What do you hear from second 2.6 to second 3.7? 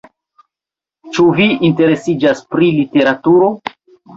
literaturo?